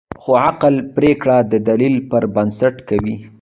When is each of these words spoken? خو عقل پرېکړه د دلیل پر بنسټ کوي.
خو 0.21 0.31
عقل 0.47 0.75
پرېکړه 0.95 1.37
د 1.51 1.53
دلیل 1.69 1.95
پر 2.09 2.23
بنسټ 2.35 2.75
کوي. 2.89 3.15